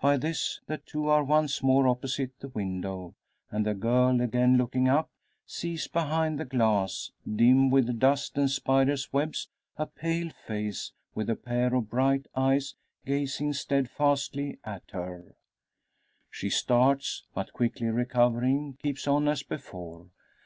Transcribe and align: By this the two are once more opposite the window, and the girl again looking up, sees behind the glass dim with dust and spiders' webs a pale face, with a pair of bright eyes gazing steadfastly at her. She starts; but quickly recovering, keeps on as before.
By 0.00 0.16
this 0.16 0.62
the 0.66 0.78
two 0.78 1.08
are 1.08 1.22
once 1.22 1.62
more 1.62 1.88
opposite 1.88 2.30
the 2.40 2.48
window, 2.48 3.14
and 3.50 3.66
the 3.66 3.74
girl 3.74 4.18
again 4.22 4.56
looking 4.56 4.88
up, 4.88 5.10
sees 5.44 5.86
behind 5.86 6.40
the 6.40 6.46
glass 6.46 7.12
dim 7.30 7.68
with 7.68 7.98
dust 7.98 8.38
and 8.38 8.50
spiders' 8.50 9.12
webs 9.12 9.50
a 9.76 9.84
pale 9.84 10.30
face, 10.30 10.92
with 11.14 11.28
a 11.28 11.36
pair 11.36 11.74
of 11.74 11.90
bright 11.90 12.28
eyes 12.34 12.76
gazing 13.04 13.52
steadfastly 13.52 14.56
at 14.64 14.84
her. 14.92 15.34
She 16.30 16.48
starts; 16.48 17.24
but 17.34 17.52
quickly 17.52 17.88
recovering, 17.88 18.78
keeps 18.82 19.06
on 19.06 19.28
as 19.28 19.42
before. 19.42 20.06